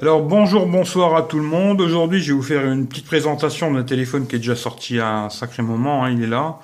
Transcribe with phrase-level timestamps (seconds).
[0.00, 1.82] Alors bonjour, bonsoir à tout le monde.
[1.82, 5.24] Aujourd'hui, je vais vous faire une petite présentation d'un téléphone qui est déjà sorti à
[5.24, 6.02] un sacré moment.
[6.02, 6.60] Hein, il est là.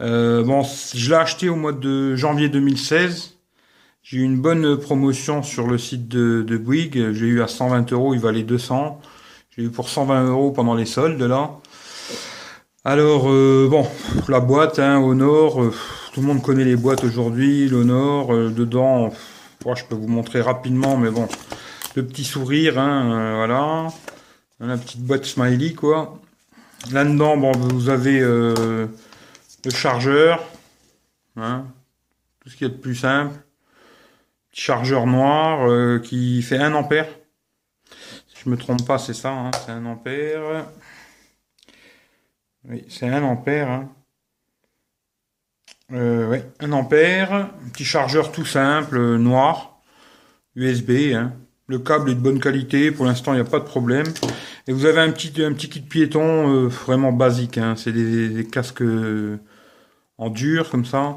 [0.00, 0.62] Euh, bon,
[0.94, 3.36] je l'ai acheté au mois de janvier 2016.
[4.02, 7.12] J'ai eu une bonne promotion sur le site de, de Bouygues.
[7.12, 8.98] J'ai eu à 120 euros, il valait 200.
[9.54, 11.50] J'ai eu pour 120 euros pendant les soldes là.
[12.82, 13.86] Alors euh, bon,
[14.26, 15.74] la boîte, hein, Honor, euh,
[16.14, 17.68] tout le monde connaît les boîtes aujourd'hui.
[17.68, 19.12] L'Honor, dedans,
[19.66, 21.28] je peux vous montrer rapidement, mais bon,
[21.96, 23.88] le petit sourire, hein, voilà,
[24.60, 26.20] la petite boîte smiley quoi.
[26.92, 28.90] Là-dedans, bon, vous avez le
[29.70, 30.44] chargeur,
[31.36, 31.66] hein,
[32.40, 33.34] tout ce qui est de plus simple.
[34.50, 37.08] Petit chargeur noir qui fait 1 ampère.
[38.28, 40.66] Si je me trompe pas, c'est ça, hein, c'est 1 ampère.
[42.66, 43.70] Oui, c'est 1 ampère.
[43.70, 43.88] Hein.
[45.92, 47.50] Euh, oui, 1 ampère.
[47.72, 49.82] Petit chargeur tout simple, euh, noir.
[50.56, 51.12] USB.
[51.14, 51.32] Hein.
[51.66, 52.90] Le câble est de bonne qualité.
[52.90, 54.06] Pour l'instant, il n'y a pas de problème.
[54.66, 57.58] Et vous avez un petit, un petit kit piéton euh, vraiment basique.
[57.58, 57.74] Hein.
[57.76, 58.82] C'est des, casques
[60.18, 61.16] en dur comme ça.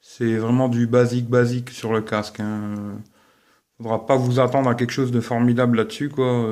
[0.00, 2.40] C'est vraiment du basique basique sur le casque.
[2.40, 2.74] Hein.
[3.78, 6.46] Faudra pas vous attendre à quelque chose de formidable là-dessus, quoi.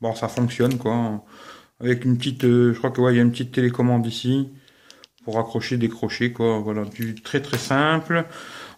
[0.00, 1.22] bon, ça fonctionne, quoi
[1.80, 4.48] avec une petite, euh, je crois que ouais, il y a une petite télécommande ici
[5.24, 6.60] pour accrocher, décrocher, quoi.
[6.60, 8.24] Voilà, du très très simple.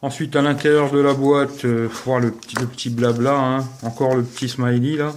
[0.00, 3.64] Ensuite, à l'intérieur de la boîte, euh, faut voir le petit, le petit blabla, hein.
[3.82, 5.12] encore le petit smiley là.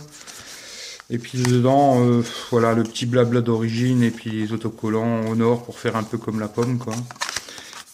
[1.12, 5.64] Et puis dedans, euh, voilà, le petit blabla d'origine et puis les autocollants au nord
[5.64, 6.96] pour faire un peu comme la pomme, quoi.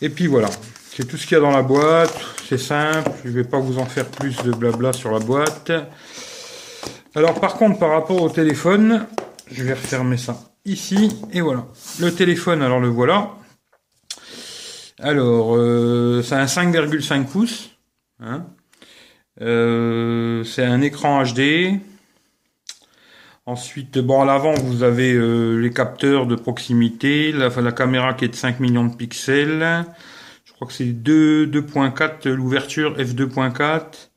[0.02, 0.50] Et puis voilà,
[0.96, 2.16] c'est tout ce qu'il y a dans la boîte.
[2.48, 5.72] C'est simple, je vais pas vous en faire plus de blabla sur la boîte.
[7.16, 9.08] Alors par contre, par rapport au téléphone,
[9.52, 11.20] je vais refermer ça ici.
[11.34, 11.66] Et voilà.
[12.00, 13.32] Le téléphone, alors le voilà.
[15.00, 17.70] Alors, euh, c'est un 5,5 pouces.
[18.20, 18.48] Hein.
[19.42, 21.80] Euh, c'est un écran HD.
[23.46, 28.30] Ensuite, bon, à l'avant, vous avez euh, les capteurs de proximité, la, caméra qui est
[28.30, 29.86] de 5 millions de pixels.
[30.46, 34.10] Je crois que c'est 2.4, l'ouverture f2.4.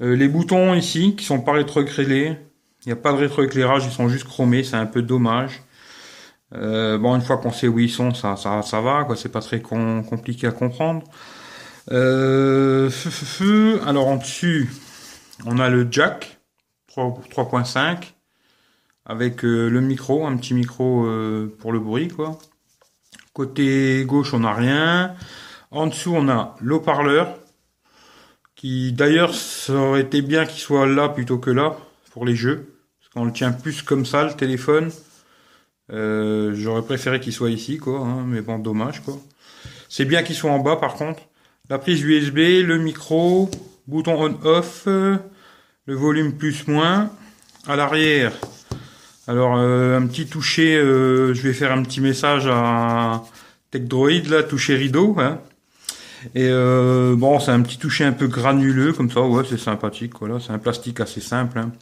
[0.00, 2.38] les boutons ici, qui sont pas rétroéclairés.
[2.84, 5.60] Il n'y a pas de rétroéclairage, ils sont juste chromés, c'est un peu dommage.
[6.54, 9.16] Euh, bon, une fois qu'on sait où ils sont, ça, ça, ça va, quoi.
[9.16, 11.04] C'est pas très compliqué à comprendre.
[11.90, 12.90] Euh,
[13.86, 14.70] Alors en dessus,
[15.46, 16.38] on a le jack
[16.94, 18.12] 3.5
[19.06, 22.38] avec euh, le micro, un petit micro euh, pour le bruit, quoi.
[23.32, 25.14] Côté gauche, on n'a rien.
[25.70, 27.38] En dessous, on a l'eau-parleur
[28.54, 31.76] qui, d'ailleurs, ça aurait été bien qu'il soit là plutôt que là
[32.10, 32.74] pour les jeux.
[32.98, 34.90] Parce qu'on le tient plus comme ça, le téléphone.
[35.90, 38.00] Euh, j'aurais préféré qu'il soit ici, quoi.
[38.00, 39.18] Hein, mais bon, dommage, quoi.
[39.88, 41.22] C'est bien qu'il soit en bas, par contre.
[41.70, 43.50] La prise USB, le micro,
[43.86, 45.20] bouton on-off, le
[45.94, 47.10] volume plus-moins.
[47.66, 48.32] À l'arrière,
[49.26, 53.24] alors euh, un petit toucher, euh, je vais faire un petit message à
[53.70, 55.16] TechDroid, là, toucher rideau.
[55.18, 55.40] Hein.
[56.34, 60.40] Et bon, c'est un petit toucher un peu granuleux, comme ça, ouais, c'est sympathique, voilà.
[60.40, 61.58] C'est un plastique assez simple.
[61.58, 61.72] Hein.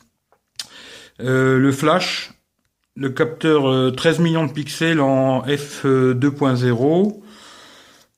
[1.20, 2.32] Euh, le flash,
[2.96, 7.22] le capteur 13 euh, millions de pixels en f2.0.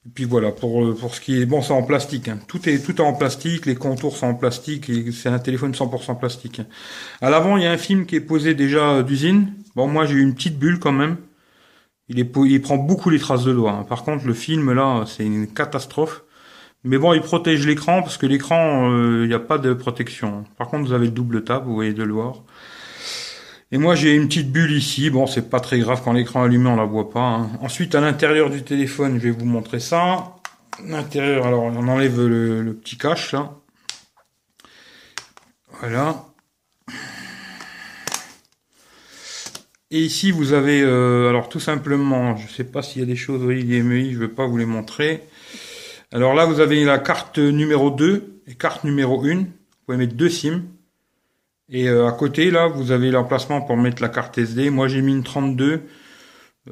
[0.06, 1.46] Et puis voilà, pour, euh, pour ce qui est...
[1.46, 2.28] Bon, c'est en plastique.
[2.28, 2.38] Hein.
[2.46, 5.72] Tout, est, tout est en plastique, les contours sont en plastique, et c'est un téléphone
[5.72, 6.62] 100% plastique.
[7.20, 9.52] À l'avant, il y a un film qui est posé déjà d'usine.
[9.74, 11.16] Bon, moi, j'ai eu une petite bulle quand même.
[12.08, 12.30] Il,
[12.62, 13.72] prend beaucoup les traces de doigts.
[13.72, 13.84] Hein.
[13.86, 16.22] Par contre, le film, là, c'est une catastrophe.
[16.84, 18.88] Mais bon, il protège l'écran, parce que l'écran,
[19.22, 20.44] il n'y a pas de protection.
[20.56, 22.44] Par contre, vous avez le double tap, vous voyez de le voir.
[23.70, 26.46] Et moi j'ai une petite bulle ici, bon c'est pas très grave quand l'écran est
[26.46, 27.20] allumé on la voit pas.
[27.20, 27.50] Hein.
[27.60, 30.36] Ensuite à l'intérieur du téléphone je vais vous montrer ça.
[30.86, 33.52] L'intérieur alors on enlève le, petit cache là.
[35.80, 36.24] Voilà.
[39.90, 43.16] Et ici vous avez euh, alors tout simplement, je sais pas s'il y a des
[43.16, 45.24] choses, oui IMEI, je veux pas vous les montrer.
[46.10, 49.34] Alors là vous avez la carte numéro 2 et carte numéro 1.
[49.34, 49.46] Vous
[49.84, 50.62] pouvez mettre deux SIM.
[51.70, 54.70] Et euh, à côté, là, vous avez l'emplacement pour mettre la carte SD.
[54.70, 55.82] Moi, j'ai mis une 32.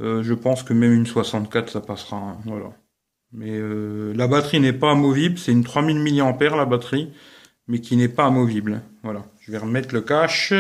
[0.01, 2.17] Euh, je pense que même une 64, ça passera.
[2.17, 2.73] Hein, voilà.
[3.33, 5.39] Mais euh, la batterie n'est pas amovible.
[5.39, 7.13] C'est une 3000 mAh la batterie,
[7.69, 8.81] mais qui n'est pas amovible.
[9.03, 9.25] Voilà.
[9.41, 10.55] Je vais remettre le cache.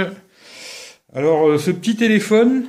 [1.14, 2.66] Alors, ce petit téléphone,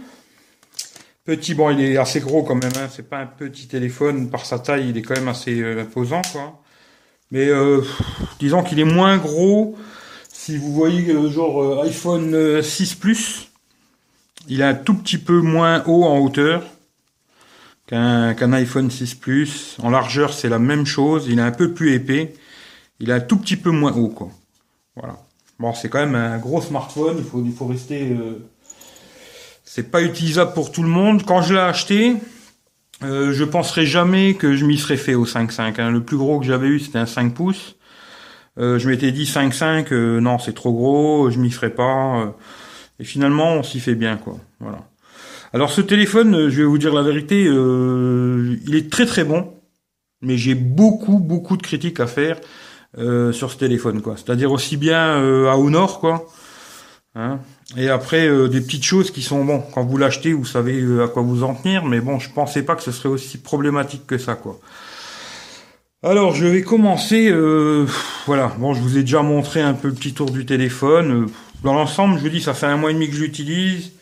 [1.26, 2.72] petit, bon, il est assez gros quand même.
[2.78, 2.88] Hein.
[2.90, 4.90] C'est pas un petit téléphone par sa taille.
[4.90, 6.62] Il est quand même assez imposant, quoi.
[7.30, 7.50] Mais
[8.40, 9.76] disons qu'il est moins gros
[10.48, 13.50] si vous voyez euh, genre euh, iPhone 6 euh, Plus,
[14.48, 16.64] il est un tout petit peu moins haut en hauteur
[17.86, 19.76] qu'un iPhone 6 Plus.
[19.84, 21.26] En largeur, c'est la même chose.
[21.28, 22.34] Il est un peu plus épais.
[23.02, 24.30] Il est un tout petit peu moins haut, quoi.
[24.96, 25.18] Voilà.
[25.60, 28.12] Bon, c'est quand même un gros smartphone, il faut, il faut rester...
[28.12, 28.48] Euh,
[29.66, 31.24] c'est pas utilisable pour tout le monde.
[31.26, 32.16] Quand je l'ai acheté,
[33.04, 35.82] euh, je penserais jamais que je m'y serais fait au 5.5.
[35.82, 35.92] Hein.
[35.92, 37.77] Le plus gros que j'avais eu, c'était un 5 pouces.
[38.60, 42.22] Euh, je m'étais dit 5.5, euh, non, c'est trop gros, je m'y ferai pas.
[42.22, 42.28] Euh.
[43.00, 44.38] et finalement, on s'y fait bien, quoi.
[44.60, 44.80] Voilà.
[45.54, 49.54] Alors ce téléphone, je vais vous dire la vérité, il est très très bon,
[50.22, 52.38] mais j'ai beaucoup beaucoup de critiques à faire
[52.98, 54.16] sur ce téléphone, quoi.
[54.18, 55.16] C'est-à-dire aussi bien
[55.48, 56.26] à Honor, quoi.
[57.16, 57.40] Hein.
[57.78, 59.64] et après des petites choses qui sont bon.
[59.74, 62.76] Quand vous l'achetez, vous savez à quoi vous en tenir, mais bon, je pensais pas
[62.76, 64.60] que ce serait aussi problématique que ça, quoi.
[66.04, 67.28] Alors, je vais commencer.
[67.32, 67.88] Euh,
[68.28, 68.54] voilà.
[68.60, 71.24] Bon, je vous ai déjà montré un peu le petit tour du téléphone.
[71.24, 71.26] Euh,
[71.64, 73.94] dans l'ensemble, je vous dis, ça fait un mois et demi que j'utilise.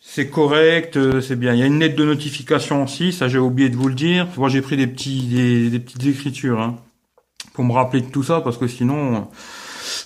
[0.00, 1.52] C'est correct, euh, c'est bien.
[1.52, 4.26] Il y a une lettre de notification aussi, ça j'ai oublié de vous le dire.
[4.38, 6.78] Moi, j'ai pris des petits, des, petites écritures hein,
[7.52, 9.28] pour me rappeler de tout ça, parce que sinon,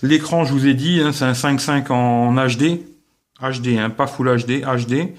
[0.02, 2.80] l'écran, je vous ai dit, hein, c'est un 5.5 en HD,
[3.40, 5.14] HD, hein, pas Full HD, HD.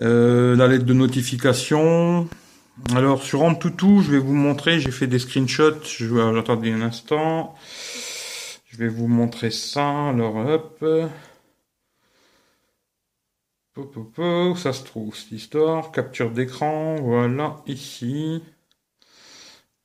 [0.00, 2.28] la lettre de notification,
[2.94, 6.82] alors sur Antutu, je vais vous montrer, j'ai fait des screenshots, je vais attendez un
[6.82, 7.54] instant.
[8.66, 10.08] Je vais vous montrer ça.
[10.08, 10.84] Alors hop.
[14.56, 18.42] ça se trouve cette histoire, capture d'écran, voilà, ici.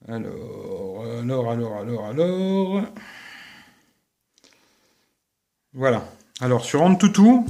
[0.08, 2.82] Alors, alors, alors, alors, alors.
[5.74, 6.04] Voilà.
[6.42, 7.42] Alors sur Antutu,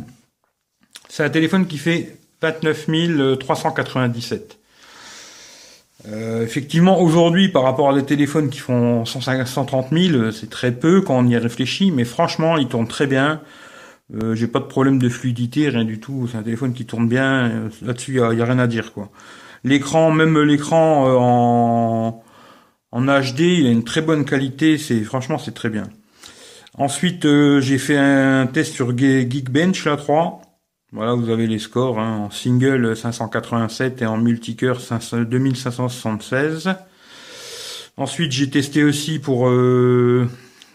[1.07, 4.58] c'est un téléphone qui fait 29 397.
[6.07, 11.01] Euh, effectivement, aujourd'hui, par rapport à des téléphones qui font 130 000, c'est très peu
[11.01, 13.41] quand on y réfléchit, mais franchement, il tourne très bien.
[14.15, 16.27] Euh, j'ai pas de problème de fluidité, rien du tout.
[16.31, 17.49] C'est un téléphone qui tourne bien.
[17.49, 19.09] Euh, là-dessus, il y, a, rien à dire, quoi.
[19.63, 21.17] L'écran, même l'écran euh,
[22.91, 24.77] en, HD, il a une très bonne qualité.
[24.77, 25.83] C'est franchement, c'est très bien.
[26.77, 27.27] Ensuite,
[27.59, 30.41] j'ai fait un test sur Geekbench là 3.
[30.91, 36.73] Voilà, vous avez les scores hein, en single 587 et en multicœur 2576.
[37.95, 40.27] Ensuite, j'ai testé aussi pour euh,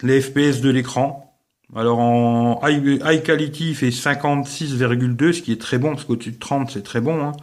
[0.03, 1.37] les FPS de l'écran.
[1.75, 6.39] Alors en high, quality, il fait 56,2, ce qui est très bon, parce qu'au-dessus de
[6.39, 7.21] 30, c'est très bon.
[7.21, 7.33] Hein.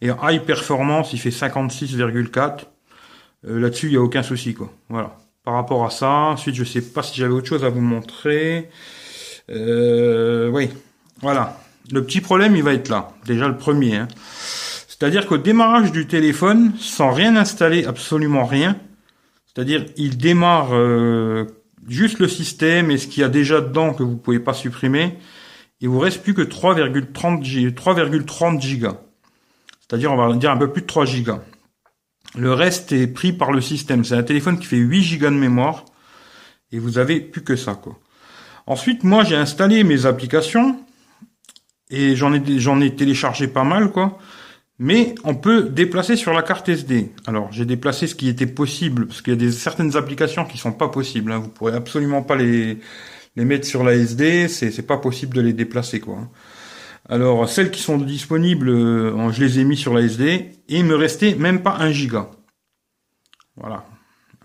[0.00, 2.64] Et en high performance, il fait 56,4.
[3.46, 4.72] Euh, là-dessus, il n'y a aucun souci, quoi.
[4.88, 5.16] Voilà.
[5.44, 8.70] Par rapport à ça, ensuite, je sais pas si j'avais autre chose à vous montrer.
[9.50, 10.70] Euh, oui,
[11.20, 11.60] voilà.
[11.90, 13.08] Le petit problème, il va être là.
[13.26, 13.96] Déjà le premier.
[13.96, 14.08] Hein.
[14.88, 18.76] C'est-à-dire qu'au démarrage du téléphone, sans rien installer, absolument rien,
[19.46, 21.46] c'est-à-dire il démarre euh,
[21.88, 25.18] juste le système et ce qu'il y a déjà dedans que vous pouvez pas supprimer,
[25.80, 28.96] il vous reste plus que 3,30 3,30 gigas.
[29.80, 31.40] C'est-à-dire on va dire un peu plus de 3 gigas.
[32.34, 34.04] Le reste est pris par le système.
[34.04, 35.84] C'est un téléphone qui fait 8 gigas de mémoire
[36.72, 37.80] et vous avez plus que ça.
[38.66, 40.78] Ensuite, moi j'ai installé mes applications
[41.90, 44.18] et j'en ai j'en ai téléchargé pas mal quoi.
[44.80, 47.10] Mais on peut déplacer sur la carte SD.
[47.26, 50.56] Alors j'ai déplacé ce qui était possible parce qu'il y a des certaines applications qui
[50.56, 51.32] sont pas possibles.
[51.32, 51.38] Hein.
[51.38, 52.78] Vous pourrez absolument pas les
[53.36, 54.48] les mettre sur la SD.
[54.48, 56.18] C'est c'est pas possible de les déplacer quoi.
[57.08, 60.84] Alors celles qui sont disponibles, euh, je les ai mis sur la SD et il
[60.84, 62.30] me restait même pas un giga.
[63.56, 63.84] Voilà.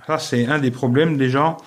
[0.07, 1.57] Ça c'est un des problèmes déjà.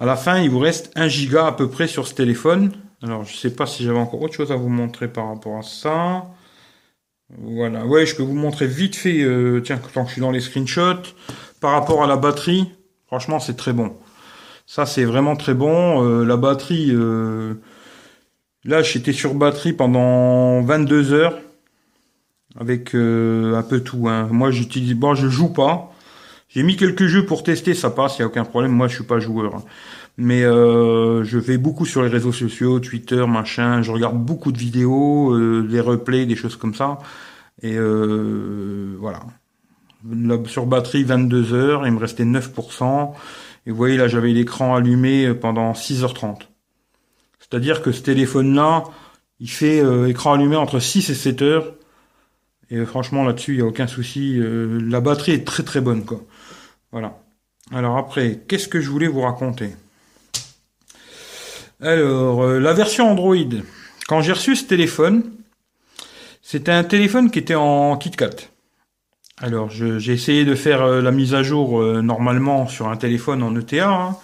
[0.00, 2.72] À la fin, il vous reste un giga à peu près sur ce téléphone.
[3.02, 5.62] Alors, je sais pas si j'avais encore autre chose à vous montrer par rapport à
[5.62, 6.26] ça.
[7.38, 7.86] Voilà.
[7.86, 10.40] Ouais, je peux vous montrer vite fait, euh, tiens, tant que je suis dans les
[10.40, 11.14] screenshots,
[11.60, 12.70] par rapport à la batterie.
[13.06, 13.96] Franchement, c'est très bon.
[14.66, 16.04] Ça, c'est vraiment très bon.
[16.04, 17.54] Euh, la batterie, euh,
[18.64, 21.38] là, j'étais sur batterie pendant 22 heures.
[22.58, 24.08] Avec un peu tout.
[24.08, 24.28] Hein.
[24.32, 24.94] Moi, j'utilise...
[24.94, 25.92] Bon, je joue pas.
[26.48, 28.72] J'ai mis quelques jeux pour tester, ça passe, il y a aucun problème.
[28.72, 29.54] Moi, je suis pas joueur.
[29.54, 29.64] Hein
[30.22, 33.80] mais euh, je vais beaucoup sur les réseaux sociaux, Twitter, machin.
[33.80, 36.98] Je regarde beaucoup de vidéos, euh, des replays, des choses comme ça.
[37.62, 39.20] Et euh, voilà.
[40.44, 43.14] sur batterie, 22 heures, il me restait 9%.
[43.64, 46.40] Et vous voyez, là, j'avais l'écran allumé pendant 6h30.
[47.38, 48.84] C'est-à-dire que ce téléphone-là,
[49.40, 51.74] il fait écran allumé entre 6 et 7 heures.
[52.70, 54.38] Et franchement, là-dessus, il n'y a aucun souci.
[54.38, 56.20] la batterie est très très bonne, quoi.
[56.92, 57.18] Voilà.
[57.72, 59.70] Alors après, qu'est-ce que je voulais vous raconter?
[61.82, 63.36] Alors, euh, la version Android.
[64.06, 65.22] Quand j'ai reçu ce téléphone,
[66.42, 68.50] c'était un téléphone qui était en KitKat.
[69.38, 73.42] Alors, j'ai essayé de faire euh, la mise à jour euh, normalement sur un téléphone
[73.42, 74.16] en ETA, hein,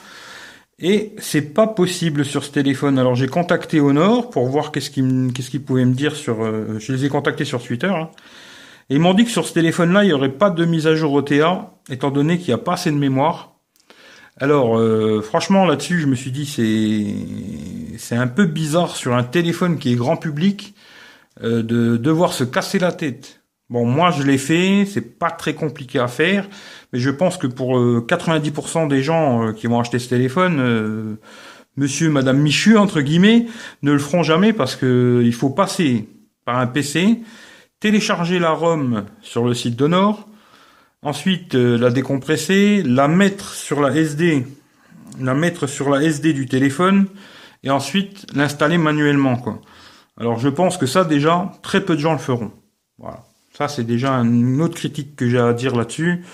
[0.79, 2.99] et c'est pas possible sur ce téléphone.
[2.99, 6.45] Alors, j'ai contacté Honor pour voir qu'est-ce qu'ils pouvaient me dire sur.
[6.79, 7.87] je les ai contactés sur Twitter.
[7.87, 8.11] Hein,
[8.91, 10.95] et ils m'ont dit que sur ce téléphone-là, il n'y aurait pas de mise à
[10.95, 13.56] jour OTA, étant donné qu'il n'y a pas assez de mémoire.
[14.39, 19.25] Alors, euh, franchement, là-dessus, je me suis dit, c'est c'est un peu bizarre sur un
[19.25, 20.75] téléphone qui est grand public
[21.43, 23.41] euh, de devoir se casser la tête.
[23.71, 26.47] Bon, moi, je l'ai fait, c'est pas très compliqué à faire,
[26.93, 31.19] mais je pense que pour 90% euh, des gens qui vont acheter ce téléphone,
[31.77, 33.47] Monsieur, Madame Michu entre guillemets,
[33.83, 36.09] ne le feront jamais parce que il faut passer
[36.45, 37.23] par un PC,
[37.81, 40.29] télécharger la ROM sur le site d'Honor,
[41.03, 44.47] Ensuite, euh, la décompresser, la mettre sur la SD,
[45.21, 47.07] la mettre sur la SD du téléphone,
[47.63, 49.61] et ensuite l'installer manuellement, quoi.
[50.19, 52.51] Alors, je pense que ça, déjà, très peu de gens le feront.
[52.99, 53.25] Voilà.
[53.53, 56.25] Ça, c'est déjà une autre critique que j'ai à dire là-dessus.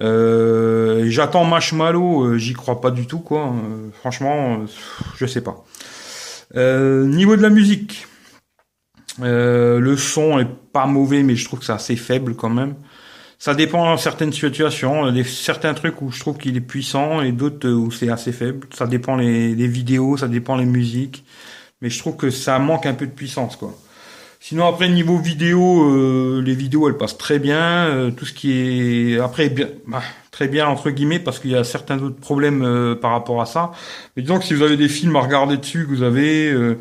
[0.00, 3.48] Euh, J'attends Marshmallow, euh, j'y crois pas du tout, quoi.
[3.48, 4.64] Euh, franchement,
[5.16, 5.64] je sais pas.
[6.54, 8.06] niveau de la musique,
[9.20, 12.74] le son est pas mauvais, mais je trouve que c'est assez faible quand même
[13.42, 17.32] ça dépend dans certaines situations, des, certains trucs où je trouve qu'il est puissant et
[17.32, 18.68] d'autres où c'est assez faible.
[18.72, 21.24] Ça dépend les, vidéos, ça dépend les musiques,
[21.80, 23.74] mais je trouve que ça manque un peu de puissance quoi.
[24.38, 27.86] Sinon après niveau vidéo, euh, les vidéos elles passent très bien.
[27.88, 31.56] Euh, tout ce qui est après bien, bah, très bien entre guillemets parce qu'il y
[31.56, 33.72] a certains autres problèmes euh, par rapport à ça.
[34.14, 36.76] Mais disons que si vous avez des films à regarder dessus, que vous avez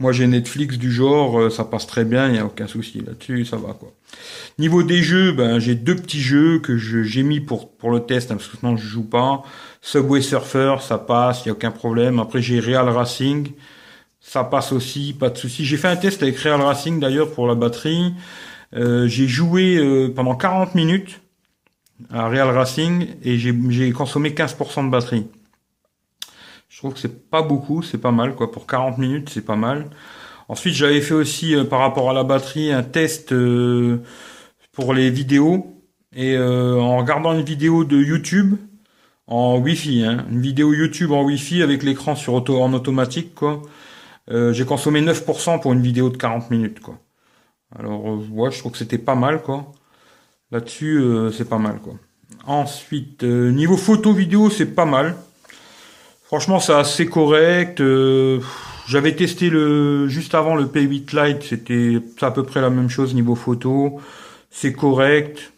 [0.00, 3.00] moi, j'ai Netflix du genre, euh, ça passe très bien, il n'y a aucun souci
[3.00, 3.92] là-dessus, ça va quoi.
[4.58, 8.30] Niveau des jeux, ben j'ai deux petits jeux que j'ai mis pour pour le test,
[8.30, 9.42] hein, parce que sinon je joue pas.
[9.80, 12.18] Subway Surfer, ça passe, il y a aucun problème.
[12.18, 13.52] Après j'ai Real Racing,
[14.20, 15.64] ça passe aussi, pas de souci.
[15.64, 18.14] J'ai fait un test avec Real Racing d'ailleurs pour la batterie.
[18.74, 21.20] Euh, j'ai joué euh, pendant 40 minutes
[22.10, 25.26] à Real Racing et j'ai consommé 15% de batterie.
[26.68, 28.52] Je trouve que c'est pas beaucoup, c'est pas mal quoi.
[28.52, 29.90] Pour 40 minutes, c'est pas mal.
[30.48, 33.98] Ensuite, j'avais fait aussi euh, par rapport à la batterie un test euh,
[34.72, 35.74] pour les vidéos
[36.16, 38.56] et euh, en regardant une vidéo de YouTube
[39.26, 43.60] en Wi-Fi, hein, une vidéo YouTube en Wi-Fi avec l'écran sur auto en automatique quoi.
[44.28, 46.98] j'ai consommé 9% pour une vidéo de 40 minutes quoi.
[47.78, 49.70] Alors ouais, je trouve que c'était pas mal quoi.
[50.50, 51.04] Là-dessus,
[51.36, 51.92] c'est pas mal quoi.
[52.46, 55.14] Ensuite, niveau photo vidéo, c'est pas mal.
[56.24, 57.82] Franchement, c'est assez correct.
[58.88, 63.14] J'avais testé le juste avant le P8 Lite, c'était à peu près la même chose
[63.14, 64.00] niveau photo.
[64.50, 65.52] C'est correct.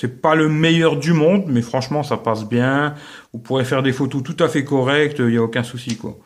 [0.00, 2.94] C'est pas le meilleur du monde, mais franchement, ça passe bien.
[3.34, 6.16] Vous pourrez faire des photos tout à fait correctes, il n'y a aucun souci quoi.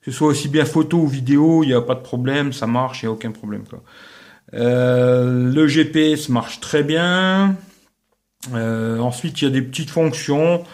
[0.00, 2.66] Que ce soit aussi bien photo ou vidéo, il n'y a pas de problème, ça
[2.66, 3.82] marche, il n'y a aucun problème quoi.
[4.54, 7.56] Euh, le GPS marche très bien.
[8.54, 10.64] Euh, ensuite, il y a des petites fonctions.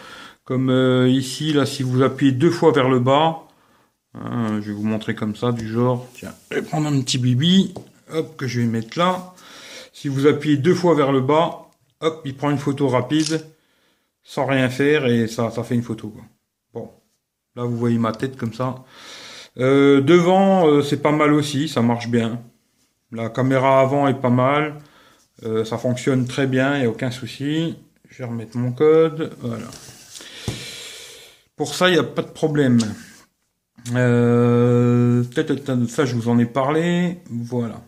[0.45, 3.46] Comme euh, ici, là, si vous appuyez deux fois vers le bas,
[4.23, 7.17] hein, je vais vous montrer comme ça, du genre, tiens, je vais prendre un petit
[7.17, 7.73] bibi,
[8.11, 9.33] hop, que je vais mettre là.
[9.93, 11.67] Si vous appuyez deux fois vers le bas,
[12.01, 13.45] hop, il prend une photo rapide,
[14.23, 16.09] sans rien faire, et ça, ça fait une photo.
[16.09, 16.23] Quoi.
[16.73, 16.91] Bon,
[17.55, 18.83] là, vous voyez ma tête comme ça.
[19.57, 22.41] Euh, devant, euh, c'est pas mal aussi, ça marche bien.
[23.11, 24.75] La caméra avant est pas mal.
[25.65, 27.75] ça fonctionne très bien, il n'y a aucun souci.
[28.09, 29.33] Je vais remettre mon code.
[29.39, 29.67] Voilà.
[31.55, 32.79] Pour ça, il n'y a pas de problème.
[33.95, 35.23] Euh,
[35.87, 37.17] ça, je vous en ai parlé.
[37.29, 37.81] Voilà.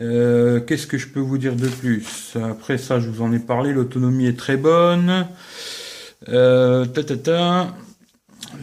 [0.00, 2.36] Euh, qu'est-ce que je peux vous dire de plus?
[2.42, 3.72] Après ça, je vous en ai parlé.
[3.72, 5.26] L'autonomie est très bonne.
[6.28, 6.86] Euh,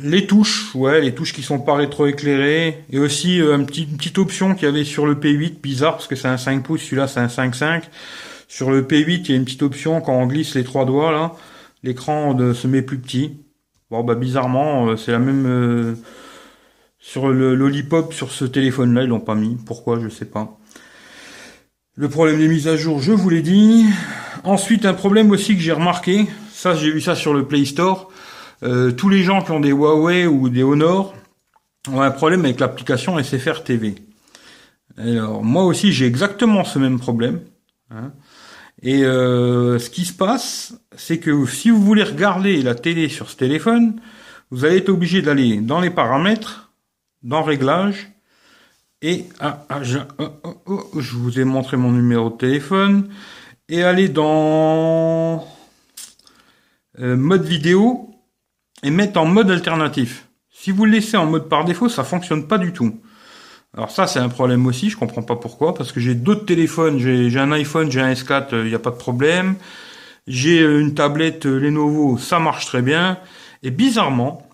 [0.03, 2.83] les touches, ouais, les touches qui sont pas rétroéclairées.
[2.89, 5.93] Et aussi euh, un petit, une petite option qu'il y avait sur le P8, bizarre
[5.93, 7.83] parce que c'est un 5 pouces, celui-là c'est un 5.5.
[8.47, 11.11] Sur le P8, il y a une petite option quand on glisse les trois doigts
[11.11, 11.33] là,
[11.83, 13.37] l'écran se met plus petit.
[13.89, 15.95] Bon bah bizarrement, euh, c'est la même euh,
[16.99, 19.55] sur le lollipop sur ce téléphone-là, ils l'ont pas mis.
[19.65, 20.57] Pourquoi Je sais pas.
[21.95, 23.85] Le problème des mises à jour, je vous l'ai dit.
[24.43, 28.11] Ensuite, un problème aussi que j'ai remarqué, ça j'ai vu ça sur le Play Store.
[28.63, 31.15] Euh, tous les gens qui ont des Huawei ou des Honor
[31.89, 33.95] ont un problème avec l'application SFR TV.
[34.97, 37.39] Alors moi aussi j'ai exactement ce même problème.
[37.89, 38.11] Hein.
[38.83, 43.37] Et ce qui se passe, c'est que si vous voulez regarder la télé sur ce
[43.37, 44.01] téléphone,
[44.51, 46.71] vous allez être obligé d'aller dans les paramètres,
[47.23, 48.09] dans réglages,
[49.01, 53.09] et ah, ah, je, oh, oh, oh, je, vous ai montré mon numéro de téléphone,
[53.69, 55.47] et aller dans
[56.99, 58.09] euh, mode vidéo
[58.81, 60.27] et mettre en mode alternatif.
[60.49, 62.99] Si vous le laissez en mode par défaut, ça fonctionne pas du tout.
[63.75, 66.97] Alors ça, c'est un problème aussi, je comprends pas pourquoi, parce que j'ai d'autres téléphones,
[66.97, 69.55] j'ai un iPhone, j'ai un S4, il euh, n'y a pas de problème.
[70.27, 73.17] J'ai euh, une tablette euh, Lenovo, ça marche très bien.
[73.63, 74.47] Et bizarrement,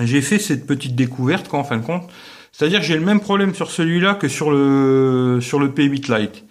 [0.00, 2.08] j'ai fait cette petite découverte, quoi, en fin de compte.
[2.52, 6.44] C'est-à-dire que j'ai le même problème sur celui-là que sur le sur le P8 Lite.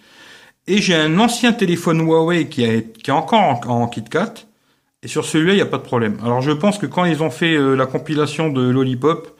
[0.66, 4.34] Et j'ai un ancien téléphone Huawei qui est, qui est encore en, en KitKat.
[5.02, 6.18] Et sur celui-là, il n'y a pas de problème.
[6.24, 9.38] Alors je pense que quand ils ont fait la compilation de Lollipop,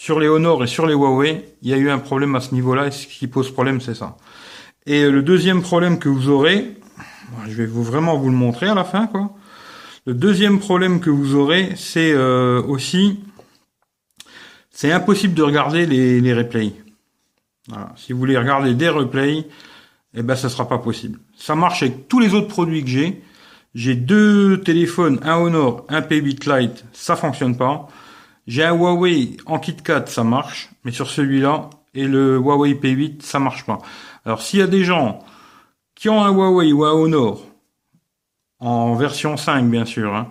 [0.00, 2.54] sur les Honor et sur les Huawei, il y a eu un problème à ce
[2.54, 4.16] niveau-là, et ce qui pose problème, c'est ça.
[4.86, 6.74] Et le deuxième problème que vous aurez,
[7.48, 9.30] je vais vous vraiment vous le montrer à la fin, quoi.
[10.06, 13.20] Le deuxième problème que vous aurez, c'est euh, aussi,
[14.70, 16.72] c'est impossible de regarder les, les replays.
[17.96, 19.46] Si vous voulez regarder des replays,
[20.14, 21.18] eh ben ça sera pas possible.
[21.36, 23.22] Ça marche avec tous les autres produits que j'ai.
[23.74, 27.86] J'ai deux téléphones, un Honor, un P8 Lite, ça fonctionne pas.
[28.46, 33.38] J'ai un Huawei en KitKat, ça marche, mais sur celui-là et le Huawei P8, ça
[33.38, 33.78] marche pas.
[34.24, 35.20] Alors s'il y a des gens
[36.00, 37.44] qui ont un Huawei ou un Honor
[38.58, 40.28] en version 5 bien sûr, hein,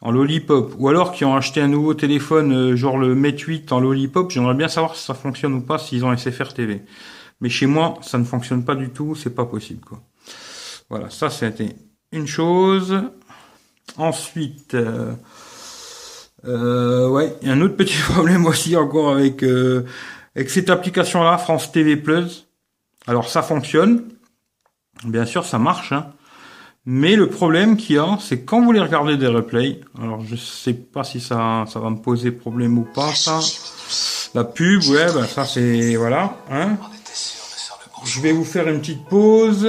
[0.00, 3.70] en Lollipop, ou alors qui ont acheté un nouveau téléphone euh, genre le Mate 8
[3.70, 6.82] en Lollipop, j'aimerais bien savoir si ça fonctionne ou pas, s'ils ont SFR TV.
[7.40, 10.00] Mais chez moi, ça ne fonctionne pas du tout, c'est pas possible quoi.
[10.90, 11.76] Voilà, ça c'était
[12.10, 13.00] une chose.
[13.96, 15.12] Ensuite, euh,
[16.46, 19.84] euh, ouais, il y a un autre petit problème aussi encore avec euh,
[20.34, 22.48] avec cette application-là, France TV Plus.
[23.06, 24.02] Alors ça fonctionne,
[25.04, 25.92] bien sûr, ça marche.
[25.92, 26.06] Hein.
[26.84, 29.80] Mais le problème qu'il y a, c'est quand vous les regardez des replays.
[30.00, 33.38] Alors je sais pas si ça ça va me poser problème ou pas ça.
[34.34, 36.36] La pub, ouais, ben ça c'est voilà.
[36.50, 36.76] Hein.
[38.04, 39.68] Je vais vous faire une petite pause.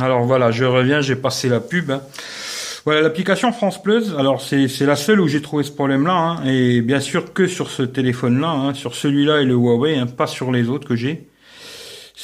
[0.00, 1.90] Alors voilà, je reviens, j'ai passé la pub.
[1.90, 2.02] Hein.
[2.84, 6.80] Voilà, l'application France Plus, alors c'est la seule où j'ai trouvé ce problème-là, hein, et
[6.80, 10.50] bien sûr que sur ce téléphone-là, hein, sur celui-là et le Huawei, hein, pas sur
[10.50, 11.28] les autres que j'ai,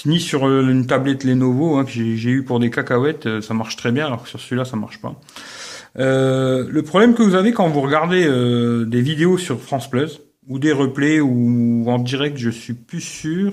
[0.07, 3.54] ni sur euh, une tablette Lenovo hein, que j'ai eu pour des cacahuètes, euh, ça
[3.54, 5.14] marche très bien, alors que sur celui-là ça marche pas.
[5.99, 10.21] Euh, le problème que vous avez quand vous regardez euh, des vidéos sur France Plus,
[10.47, 13.52] ou des replays, ou en direct, je suis plus sûr,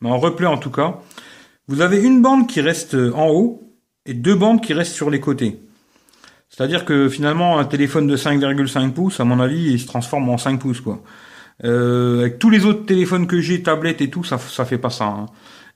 [0.00, 0.98] mais en replay en tout cas,
[1.68, 3.62] vous avez une bande qui reste en haut,
[4.04, 5.58] et deux bandes qui restent sur les côtés.
[6.48, 10.38] C'est-à-dire que finalement, un téléphone de 5,5 pouces, à mon avis, il se transforme en
[10.38, 11.02] 5 pouces, quoi.
[11.64, 14.90] Euh, avec tous les autres téléphones que j'ai, tablettes et tout, ça, ça fait pas
[14.90, 15.06] ça.
[15.06, 15.26] Hein.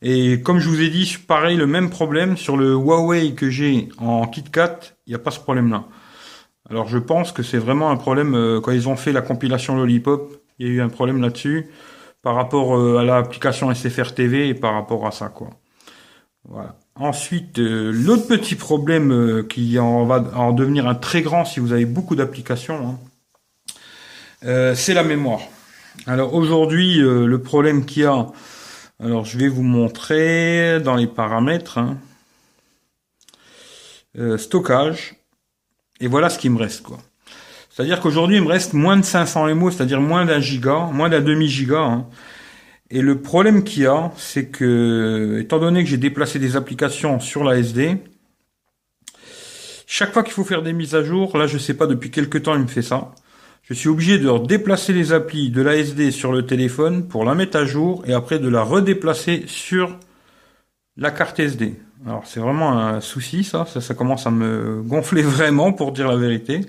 [0.02, 3.88] Et comme je vous ai dit, pareil, le même problème sur le Huawei que j'ai
[3.98, 5.84] en KitKat, il n'y a pas ce problème-là.
[6.68, 9.76] Alors je pense que c'est vraiment un problème, euh, quand ils ont fait la compilation
[9.76, 11.66] Lollipop, il y a eu un problème là-dessus,
[12.22, 15.50] par rapport euh, à l'application SFR TV et par rapport à ça, quoi.
[16.48, 16.76] Voilà.
[16.96, 21.60] Ensuite, euh, l'autre petit problème euh, qui en va en devenir un très grand si
[21.60, 22.98] vous avez beaucoup d'applications, hein,
[24.44, 25.40] euh, c'est la mémoire.
[26.06, 28.26] Alors aujourd'hui, le problème qu'il y a,
[29.02, 31.98] alors je vais vous montrer dans les paramètres, hein.
[34.36, 35.14] stockage,
[36.00, 36.98] et voilà ce qui me reste quoi.
[37.70, 41.20] C'est-à-dire qu'aujourd'hui, il me reste moins de 500 MO, c'est-à-dire moins d'un giga, moins d'un
[41.20, 41.78] demi giga.
[41.78, 42.06] Hein.
[42.90, 47.20] Et le problème qu'il y a, c'est que, étant donné que j'ai déplacé des applications
[47.20, 47.96] sur la SD,
[49.86, 52.42] chaque fois qu'il faut faire des mises à jour, là je sais pas depuis quelques
[52.42, 53.12] temps il me fait ça,
[53.70, 57.37] je suis obligé de déplacer les applis de la SD sur le téléphone pour la
[57.37, 59.96] mettre à jour et après de la redéplacer sur
[60.96, 61.76] la carte SD.
[62.04, 66.09] Alors c'est vraiment un souci ça, ça, ça commence à me gonfler vraiment pour dire
[66.09, 66.62] la vérité.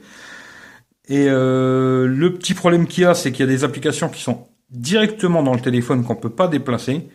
[1.08, 4.22] Et euh, le petit problème qu'il y a, c'est qu'il y a des applications qui
[4.22, 7.10] sont directement dans le téléphone qu'on peut pas déplacer.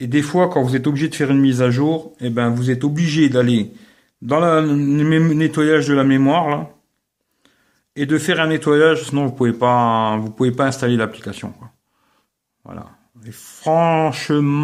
[0.00, 2.48] Et des fois, quand vous êtes obligé de faire une mise à jour, eh ben,
[2.48, 3.72] vous êtes obligé d'aller
[4.22, 6.73] dans le nettoyage de la mémoire, là,
[7.96, 11.52] et de faire un nettoyage, sinon vous pouvez pas, vous pouvez pas installer l'application,
[12.64, 12.86] Voilà.
[13.26, 14.60] Et franchement,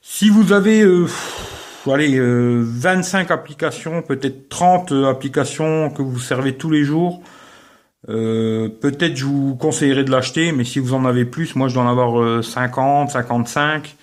[0.00, 1.06] si vous avez, euh,
[1.86, 7.22] allez, 25 euh, applications, peut-être 30 applications que vous servez tous les jours,
[8.08, 11.74] euh, peut-être je vous conseillerais de l'acheter, mais si vous en avez plus, moi je
[11.74, 13.96] dois en avoir 50, euh, 55.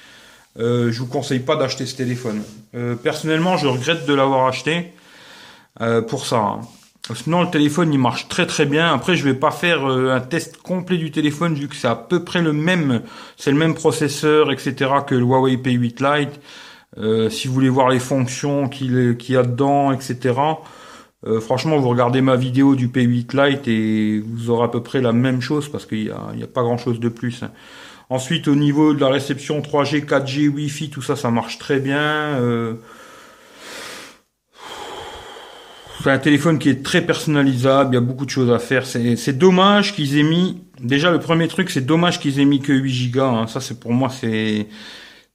[0.60, 2.42] Euh, je vous conseille pas d'acheter ce téléphone.
[2.76, 4.94] Euh, personnellement, je regrette de l'avoir acheté
[6.08, 6.38] pour ça.
[6.38, 6.62] Hein.
[7.16, 8.94] Sinon, le téléphone il marche très très bien.
[8.94, 12.24] Après, je vais pas faire un test complet du téléphone vu que c'est à peu
[12.24, 13.02] près le même,
[13.38, 14.92] c'est le même processeur, etc.
[15.06, 17.32] que le Huawei P8 Lite.
[17.32, 20.34] si vous voulez voir les fonctions qu'il y a dedans, etc.
[21.26, 25.02] Euh, franchement, vous regardez ma vidéo du P8 Lite et vous aurez à peu près
[25.02, 27.42] la même chose parce qu'il n'y a, a, pas grand chose de plus.
[27.44, 27.52] Hein.
[28.10, 32.00] Ensuite, au niveau de la réception 3G, 4G, Wi-Fi, tout ça, ça marche très bien.
[32.00, 32.76] Euh...
[36.08, 38.86] C'est un téléphone qui est très personnalisable, il y a beaucoup de choses à faire.
[38.86, 40.62] C'est dommage qu'ils aient mis.
[40.80, 43.24] Déjà, le premier truc, c'est dommage qu'ils aient mis que 8 Go.
[43.24, 43.48] Hein.
[43.48, 44.68] Ça, c'est pour moi, c'est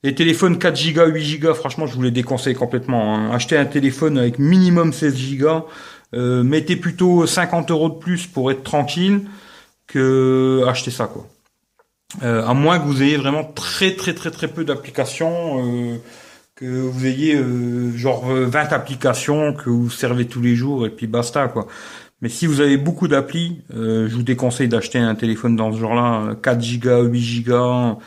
[0.03, 3.15] les téléphones 4 Go, 8 Go, franchement, je vous les déconseille complètement.
[3.15, 3.33] Hein.
[3.33, 5.67] Achetez un téléphone avec minimum 16 Go.
[6.15, 9.27] Euh, mettez plutôt 50 euros de plus pour être tranquille
[9.87, 11.27] que acheter ça, quoi.
[12.23, 15.99] Euh, à moins que vous ayez vraiment très très très très peu d'applications, euh,
[16.55, 21.07] que vous ayez euh, genre 20 applications que vous servez tous les jours et puis
[21.07, 21.67] basta quoi.
[22.21, 25.79] Mais si vous avez beaucoup d'applis, euh, je vous déconseille d'acheter un téléphone dans ce
[25.79, 27.99] genre-là, 4 Go, 8 Go.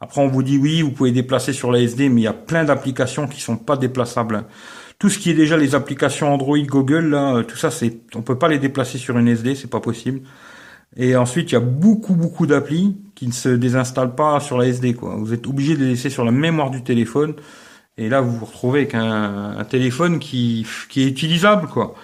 [0.00, 2.32] Après on vous dit oui, vous pouvez déplacer sur la SD, mais il y a
[2.32, 4.44] plein d'applications qui sont pas déplaçables.
[4.98, 8.36] Tout ce qui est déjà les applications Android, Google, là, tout ça, c'est, on peut
[8.38, 10.20] pas les déplacer sur une SD, c'est pas possible.
[10.96, 14.66] Et ensuite, il y a beaucoup, beaucoup d'applis qui ne se désinstallent pas sur la
[14.66, 15.16] SD, quoi.
[15.16, 17.34] Vous êtes obligé de les laisser sur la mémoire du téléphone.
[18.00, 21.94] Et là, vous vous retrouvez avec un, téléphone qui, qui est utilisable, quoi.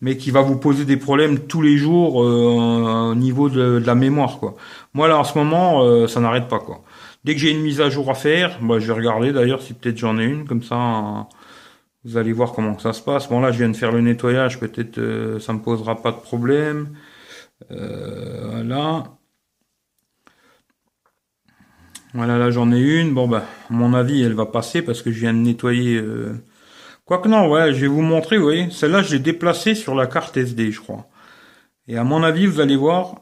[0.00, 3.94] Mais qui va vous poser des problèmes tous les jours euh, au niveau de, la
[3.94, 4.56] mémoire, quoi.
[4.94, 6.82] Moi, là, en ce moment, euh, ça n'arrête pas, quoi.
[7.24, 9.74] Dès que j'ai une mise à jour à faire, bah, je vais regarder d'ailleurs si
[9.74, 11.28] peut-être j'en ai une, comme ça,
[12.04, 13.28] vous allez voir comment ça se passe.
[13.28, 16.16] Bon, là, je viens de faire le nettoyage, peut-être euh, ça me posera pas de
[16.16, 16.96] problème.
[17.70, 19.04] Euh, voilà.
[22.14, 23.14] Voilà, là j'en ai une.
[23.14, 25.96] Bon, bah, à mon avis, elle va passer parce que je viens de nettoyer.
[25.96, 26.34] Euh...
[27.04, 28.70] Quoique non, ouais, je vais vous montrer, vous voyez.
[28.70, 31.06] Celle-là, je l'ai déplacée sur la carte SD, je crois.
[31.88, 33.16] Et à mon avis, vous allez voir,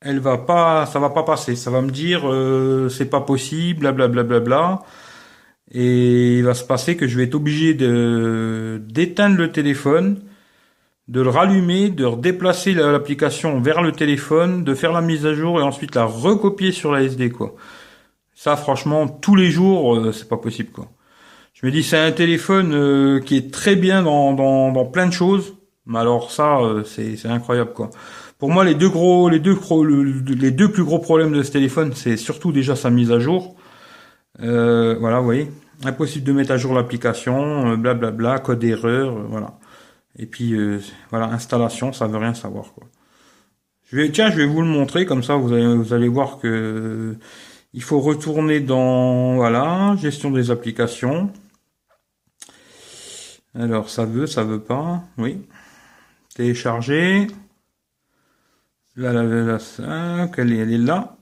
[0.00, 1.56] elle va pas, ça va pas passer.
[1.56, 4.22] Ça va me dire, euh, c'est pas possible, blablabla.
[4.22, 4.82] Bla, bla, bla,
[5.70, 10.20] et il va se passer que je vais être obligé de d'éteindre le téléphone
[11.08, 15.60] de le rallumer, de redéplacer l'application vers le téléphone, de faire la mise à jour
[15.60, 17.54] et ensuite la recopier sur la SD quoi.
[18.34, 20.88] Ça franchement tous les jours euh, c'est pas possible quoi.
[21.52, 25.12] Je me dis c'est un téléphone euh, qui est très bien dans, dans, plein de
[25.12, 25.54] choses,
[25.86, 27.90] mais alors ça euh, c'est incroyable quoi.
[28.38, 29.56] Pour moi les deux gros les deux
[30.36, 33.56] les deux plus gros problèmes de ce téléphone c'est surtout déjà sa mise à jour.
[34.38, 35.50] voilà vous voyez
[35.84, 39.58] impossible de mettre à jour l'application, blablabla, code erreur, voilà.
[40.18, 42.84] Et puis euh, voilà, installation, ça veut rien savoir quoi.
[43.90, 46.38] Je vais, tiens, je vais vous le montrer comme ça, vous allez, vous allez voir
[46.38, 47.16] que
[47.74, 51.30] il faut retourner dans voilà gestion des applications.
[53.54, 55.46] Alors ça veut, ça veut pas, oui.
[56.34, 57.26] Télécharger.
[58.96, 61.16] Là, la, la 5, elle est, elle est là.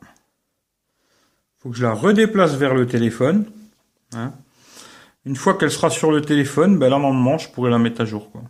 [1.59, 3.47] Faut que je la redéplace vers le téléphone.
[4.15, 4.33] Hein.
[5.25, 8.05] Une fois qu'elle sera sur le téléphone, ben là normalement je pourrais la mettre à
[8.05, 8.43] jour quoi.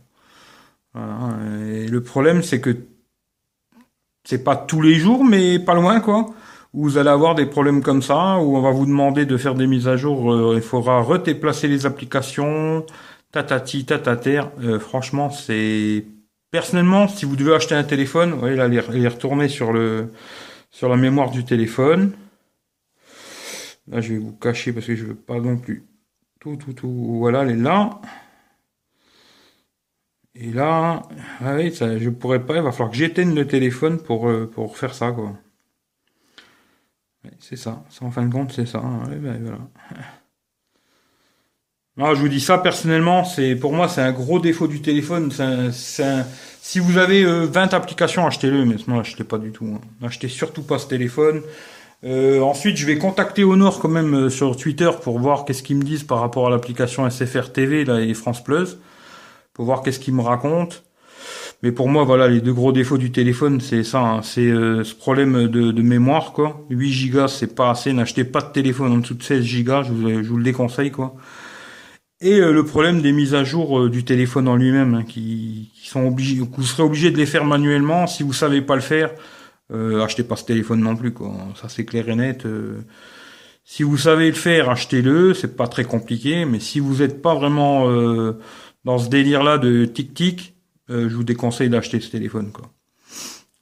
[0.95, 2.77] Le problème, c'est que
[4.25, 6.27] c'est pas tous les jours, mais pas loin, quoi.
[6.75, 9.67] Vous allez avoir des problèmes comme ça, où on va vous demander de faire des
[9.67, 12.87] mises à jour, euh, il faudra redéplacer les applications,
[13.31, 14.43] tatati, tatater.
[14.63, 16.07] Euh, franchement, c'est
[16.51, 20.13] personnellement, si vous devez acheter un téléphone, vous voyez là, les, retourner sur le
[20.71, 22.13] sur la mémoire du téléphone.
[23.89, 25.85] Là, je vais vous cacher parce que je veux pas non plus
[26.41, 27.17] tout, tout, tout.
[27.19, 28.01] Voilà, elle est là.
[30.35, 31.03] Et là,
[31.41, 34.47] ah oui, ça, je pourrais pas, il va falloir que j'éteigne le téléphone pour, euh,
[34.47, 35.35] pour faire ça, quoi.
[37.39, 38.83] C'est ça, ça en fin de compte, c'est ça.
[41.97, 45.31] Ben, je vous dis ça personnellement, c'est pour moi c'est un gros défaut du téléphone.
[45.71, 49.67] si vous avez 20 euh, applications, achetez-le, mais sinon achetez pas du tout.
[49.67, 50.07] Hein.
[50.07, 51.43] Achetez surtout pas ce téléphone.
[52.05, 55.85] Euh, ensuite, je vais contacter Honor quand même sur Twitter pour voir qu'est-ce qu'ils me
[55.85, 58.79] disent par rapport à l'application SFR TV là, et France Plus
[59.53, 60.83] pour voir qu'est-ce qu'il me raconte.
[61.63, 64.23] Mais pour moi, voilà, les deux gros défauts du téléphone, c'est ça, hein.
[64.23, 66.67] c'est euh, ce problème de, de, mémoire, quoi.
[66.71, 67.93] 8 gigas, c'est pas assez.
[67.93, 70.91] N'achetez pas de téléphone en dessous de 16 gigas, je vous, je vous le déconseille,
[70.91, 71.15] quoi.
[72.21, 75.71] Et euh, le problème des mises à jour euh, du téléphone en lui-même, hein, qui,
[75.77, 78.09] qui, sont obligés, vous serez obligé de les faire manuellement.
[78.09, 79.11] Si vous savez pas le faire,
[80.03, 81.33] achetez pas ce téléphone non plus, quoi.
[81.61, 82.47] Ça c'est clair et net.
[83.65, 85.33] si vous savez le faire, achetez-le.
[85.33, 86.45] C'est pas très compliqué.
[86.45, 87.87] Mais si vous n'êtes pas vraiment
[88.85, 92.53] dans ce délire-là de tic-tic, euh, je vous déconseille d'acheter ce téléphone.
[92.53, 92.71] Quoi.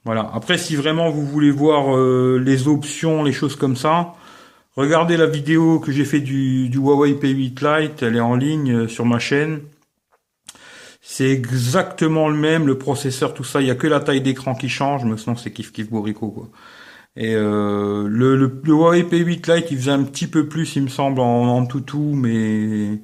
[0.04, 0.30] Voilà.
[0.32, 4.14] Après, si vraiment vous voulez voir euh, les options, les choses comme ça,
[4.74, 8.02] regardez la vidéo que j'ai fait du, du, Huawei P8 Lite.
[8.02, 9.60] Elle est en ligne euh, sur ma chaîne.
[11.02, 13.60] C'est exactement le même, le processeur, tout ça.
[13.60, 16.30] Il y a que la taille d'écran qui change, mais sinon c'est kiff kiff borico
[16.30, 16.48] quoi.
[17.16, 21.20] Et le, le, Huawei P8 Lite, il faisait un petit peu plus, il me semble,
[21.20, 23.00] en, en tout tout, mais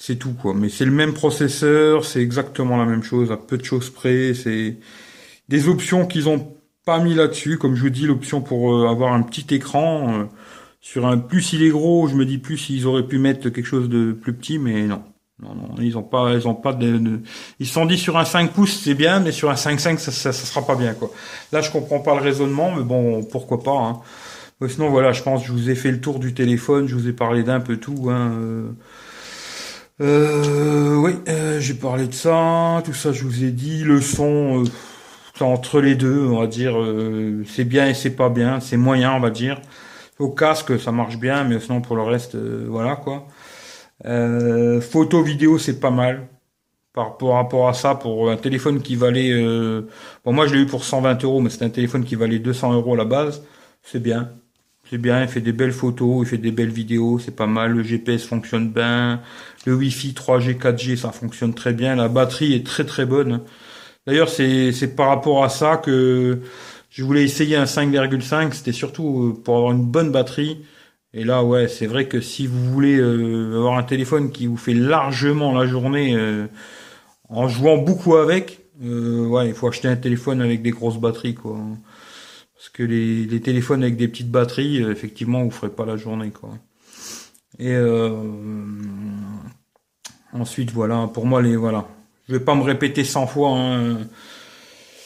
[0.00, 0.54] c'est tout quoi.
[0.54, 4.32] Mais c'est le même processeur, c'est exactement la même chose, à peu de choses près.
[4.32, 4.78] C'est
[5.48, 9.12] des options qu'ils ont pas mis là-dessus, comme je vous dis, l'option pour euh, avoir
[9.12, 10.20] un petit écran.
[10.20, 10.24] Euh,
[10.80, 13.66] sur un plus il est gros, je me dis plus ils auraient pu mettre quelque
[13.66, 15.02] chose de plus petit, mais non.
[15.42, 17.20] Non, non, ils ont pas, ils ont pas de,
[17.60, 20.12] ils se sont dit sur un 5 pouces c'est bien, mais sur un 5.5 ça,
[20.12, 21.10] ça, ça, sera pas bien quoi.
[21.52, 23.72] Là je comprends pas le raisonnement, mais bon pourquoi pas.
[23.72, 24.00] Hein.
[24.68, 27.08] sinon voilà, je pense que je vous ai fait le tour du téléphone, je vous
[27.08, 28.10] ai parlé d'un peu tout.
[28.10, 28.32] Hein.
[28.34, 28.70] Euh,
[30.00, 34.64] euh, oui, euh, j'ai parlé de ça, tout ça je vous ai dit, le son,
[34.64, 38.76] euh, entre les deux, on va dire, euh, c'est bien et c'est pas bien, c'est
[38.76, 39.60] moyen, on va dire.
[40.18, 43.26] Au casque, ça marche bien, mais sinon pour le reste, voilà quoi.
[44.06, 46.28] Euh, photo, vidéo, c'est pas mal.
[46.92, 49.30] Par, rapport à ça, pour un téléphone qui valait...
[49.32, 49.88] Euh,
[50.24, 52.72] bon, moi, je l'ai eu pour 120 euros, mais c'est un téléphone qui valait 200
[52.74, 53.44] euros à la base.
[53.82, 54.32] C'est bien.
[54.90, 57.70] C'est bien, il fait des belles photos, il fait des belles vidéos, c'est pas mal.
[57.72, 59.20] Le GPS fonctionne bien.
[59.64, 61.94] Le Wi-Fi 3G, 4G, ça fonctionne très bien.
[61.94, 63.42] La batterie est très très bonne.
[64.06, 66.40] D'ailleurs, c'est, c'est par rapport à ça que
[66.90, 68.52] je voulais essayer un 5,5.
[68.52, 70.64] C'était surtout euh, pour avoir une bonne batterie.
[71.14, 74.56] Et là, ouais, c'est vrai que si vous voulez euh, avoir un téléphone qui vous
[74.56, 76.48] fait largement la journée euh,
[77.28, 81.58] en jouant beaucoup avec, ouais, il faut acheter un téléphone avec des grosses batteries, quoi.
[82.60, 86.50] Parce que les, téléphones avec des petites batteries, effectivement, vous ferez pas la journée, quoi.
[87.58, 87.74] Et
[90.34, 91.88] ensuite, voilà, pour moi, les voilà,
[92.28, 93.50] je vais pas me répéter 100 fois.
[93.56, 93.98] Hein.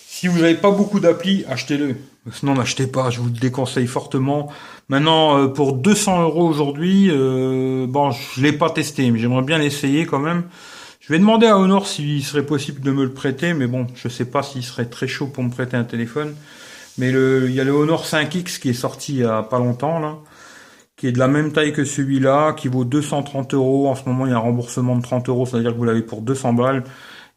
[0.07, 1.97] Si vous n'avez pas beaucoup d'applis, achetez-le.
[2.33, 3.11] Sinon, n'achetez pas.
[3.11, 4.51] Je vous le déconseille fortement.
[4.89, 9.59] Maintenant, euh, pour 200 euros aujourd'hui, euh, bon, je l'ai pas testé, mais j'aimerais bien
[9.59, 10.45] l'essayer quand même.
[11.01, 14.09] Je vais demander à Honor s'il serait possible de me le prêter, mais bon, je
[14.09, 16.35] sais pas s'il serait très chaud pour me prêter un téléphone.
[16.99, 19.59] Mais le, il y a le Honor 5X qui est sorti il y a pas
[19.59, 20.19] longtemps là,
[20.97, 23.89] qui est de la même taille que celui-là, qui vaut 230 euros.
[23.89, 26.03] En ce moment, il y a un remboursement de 30 euros, c'est-à-dire que vous l'avez
[26.03, 26.85] pour 200 balles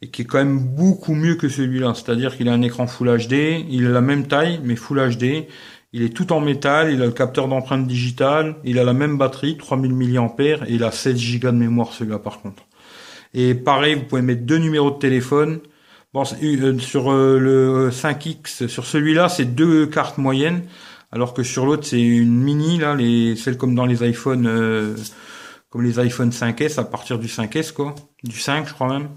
[0.01, 1.93] et qui est quand même beaucoup mieux que celui-là.
[1.95, 5.47] C'est-à-dire qu'il a un écran Full HD, il a la même taille, mais Full HD.
[5.93, 9.17] Il est tout en métal, il a le capteur d'empreinte digitale, il a la même
[9.17, 12.63] batterie, 3000 mAh, et il a 16 Go de mémoire celui-là par contre.
[13.33, 15.59] Et pareil, vous pouvez mettre deux numéros de téléphone.
[16.13, 20.63] Bon, euh, sur euh, le 5X, sur celui-là, c'est deux cartes moyennes,
[21.11, 24.95] alors que sur l'autre, c'est une mini, là, les, celle comme dans les iPhones, euh,
[25.69, 27.95] comme les iPhone 5S, à partir du 5S, quoi.
[28.23, 29.09] Du 5, je crois même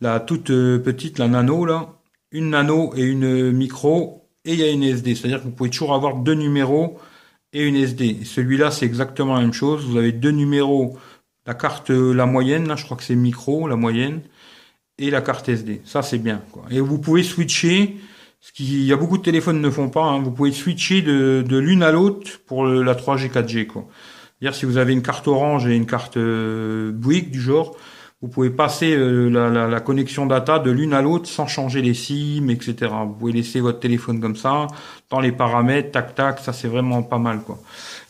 [0.00, 1.88] la toute euh, petite, la nano là,
[2.32, 5.14] une nano et une micro, et il y a une SD.
[5.14, 6.98] C'est-à-dire que vous pouvez toujours avoir deux numéros
[7.52, 8.24] et une SD.
[8.24, 9.84] Celui-là, c'est exactement la même chose.
[9.86, 10.98] Vous avez deux numéros,
[11.46, 14.22] la carte, euh, la moyenne, là, je crois que c'est micro, la moyenne,
[15.00, 15.82] et la carte SD.
[15.84, 16.42] Ça, c'est bien.
[16.52, 16.62] Quoi.
[16.70, 17.96] Et vous pouvez switcher,
[18.40, 20.20] ce qui, y a beaucoup de téléphones ne font pas, hein.
[20.20, 23.66] vous pouvez switcher de, de l'une à l'autre pour la 3G, 4G.
[23.66, 23.88] Quoi.
[24.40, 27.76] C'est-à-dire si vous avez une carte orange et une carte euh, Bouygues du genre,
[28.22, 32.48] vous pouvez passer euh, la, connexion data de l'une à l'autre sans changer les SIM,
[32.50, 32.92] etc.
[33.06, 34.66] Vous pouvez laisser votre téléphone comme ça,
[35.08, 37.58] dans les paramètres, tac tac, ça c'est vraiment pas mal quoi.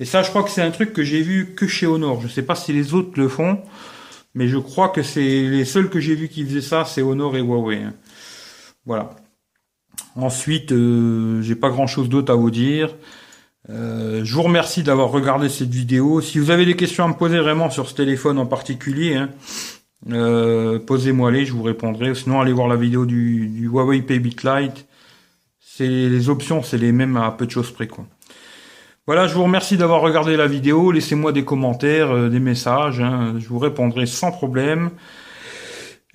[0.00, 2.20] Et ça, je crois que c'est un truc que j'ai vu que chez Honor.
[2.20, 3.60] Je sais pas si les autres le font,
[4.34, 7.36] mais je crois que c'est les seuls que j'ai vu qui faisaient ça, c'est Honor
[7.36, 7.82] et Huawei.
[7.82, 7.94] Hein.
[8.86, 9.10] Voilà.
[10.16, 12.94] Ensuite, euh, j'ai pas grand chose d'autre à vous dire.
[13.68, 16.20] Euh, je vous remercie d'avoir regardé cette vidéo.
[16.20, 19.30] Si vous avez des questions à me poser vraiment sur ce téléphone en particulier, hein,
[20.10, 22.14] euh, posez-moi les, je vous répondrai.
[22.14, 24.86] Sinon, allez voir la vidéo du, Huawei Pay Lite.
[25.60, 27.88] C'est les options, c'est les mêmes à peu de choses près.
[29.10, 30.92] Voilà, je vous remercie d'avoir regardé la vidéo.
[30.92, 33.00] Laissez-moi des commentaires, euh, des messages.
[33.00, 33.34] Hein.
[33.40, 34.90] je vous répondrai sans problème.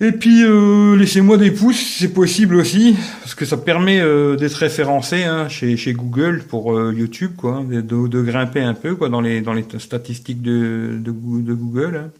[0.00, 4.00] Et puis euh, laissez-moi des pouces c'est possible aussi, parce que ça permet
[4.38, 9.10] d'être référencé hein, chez, chez Google pour YouTube, quoi, de, de, grimper un peu quoi
[9.10, 11.96] dans les dans les statistiques de, Google.
[12.02, 12.10] Hein.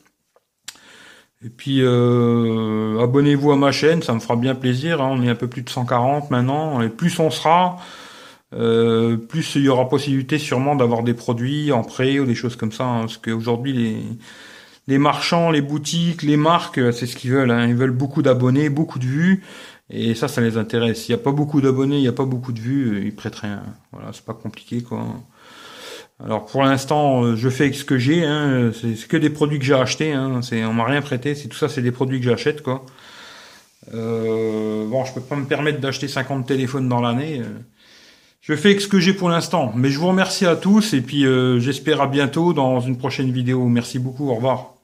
[1.43, 5.01] Et puis euh, abonnez-vous à ma chaîne, ça me fera bien plaisir.
[5.01, 5.11] Hein.
[5.13, 6.83] On est un peu plus de 140 maintenant.
[6.83, 7.79] Et plus on sera,
[8.55, 12.57] euh, plus il y aura possibilité sûrement d'avoir des produits en prêt ou des choses
[12.57, 12.85] comme ça.
[12.85, 13.01] Hein.
[13.01, 13.97] parce qu'aujourd'hui les
[14.89, 17.51] les marchands, les boutiques, les marques, c'est ce qu'ils veulent.
[17.51, 17.67] Hein.
[17.67, 19.43] Ils veulent beaucoup d'abonnés, beaucoup de vues.
[19.91, 21.03] Et ça, ça les intéresse.
[21.03, 23.37] S'il n'y a pas beaucoup d'abonnés, il n'y a pas beaucoup de vues, ils prêtent
[23.37, 23.63] rien.
[23.93, 25.05] Voilà, c'est pas compliqué quoi.
[26.25, 28.25] Alors pour l'instant, euh, je fais ce que j'ai.
[28.25, 28.73] Hein.
[28.73, 30.13] C'est que des produits que j'ai achetés.
[30.13, 30.41] Hein.
[30.53, 31.35] On m'a rien prêté.
[31.35, 32.85] C'est tout ça, c'est des produits que j'achète quoi.
[33.95, 37.41] Euh, bon, je peux pas me permettre d'acheter 50 téléphones dans l'année.
[37.41, 37.59] Euh.
[38.49, 39.73] Je fais ce que j'ai pour l'instant.
[39.75, 43.33] Mais je vous remercie à tous et puis euh, j'espère à bientôt dans une prochaine
[43.33, 43.67] vidéo.
[43.67, 44.31] Merci beaucoup.
[44.31, 44.76] Au revoir.